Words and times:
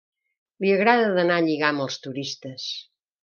Li 0.63 0.71
agrada 0.77 1.11
d'anar 1.17 1.37
a 1.41 1.45
lligar 1.49 1.69
amb 1.73 1.85
els 1.87 1.99
turistes. 2.07 2.69